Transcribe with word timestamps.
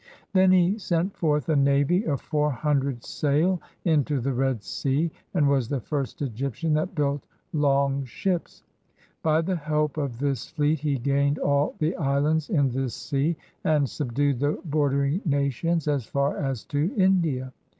91 0.33 0.33
EGYPT 0.33 0.33
Then 0.33 0.51
he 0.73 0.79
sent 0.79 1.15
forth 1.15 1.47
a 1.49 1.55
navy 1.55 2.07
of 2.07 2.21
four 2.21 2.49
hundred 2.49 3.03
sail 3.03 3.61
into 3.85 4.19
the 4.19 4.33
Red 4.33 4.63
Sea, 4.63 5.11
and 5.35 5.47
was 5.47 5.69
the 5.69 5.79
first 5.79 6.23
Egyptian 6.23 6.73
that 6.73 6.95
built 6.95 7.27
long 7.53 8.03
ships. 8.05 8.63
By 9.21 9.41
the 9.43 9.57
help 9.57 9.97
of 9.97 10.17
this 10.17 10.47
fleet, 10.49 10.79
he 10.79 10.97
gained 10.97 11.37
all 11.37 11.75
the 11.77 11.95
islands 11.97 12.49
in 12.49 12.69
this 12.69 12.95
sea, 12.95 13.37
and 13.63 13.87
subdued 13.87 14.39
the 14.39 14.57
bordering 14.65 15.21
nations 15.23 15.87
as 15.87 16.03
far 16.07 16.35
as 16.39 16.63
to 16.65 16.91
India. 16.97 17.53